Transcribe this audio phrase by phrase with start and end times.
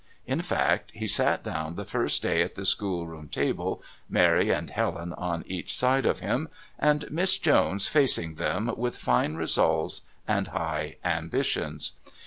[0.25, 5.13] In fact, he sat down the first day at the schoolroom table, Mary and Helen
[5.13, 6.47] on each side of him,
[6.79, 11.91] and Miss Jones facing them, with fine resolves and high ambitions.